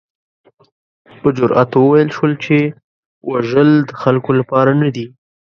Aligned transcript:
په 1.19 1.27
جرات 1.37 1.71
وویل 1.75 2.09
شول 2.15 2.33
چې 2.45 2.57
وژل 3.29 3.69
د 3.89 3.91
خلکو 4.01 4.31
لپاره 4.39 4.71
نه 4.81 4.89
دي. 4.95 5.05